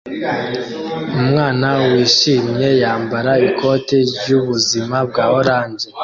[1.19, 5.85] Umwana wishimye yambara ikoti ryubuzima bwa orange